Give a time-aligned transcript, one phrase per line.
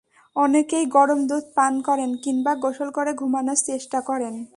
[0.35, 4.35] অনেকেই গরম দুধ পান করেন কিংবা গোসল করে ঘুমানোর চেষ্টা করেন।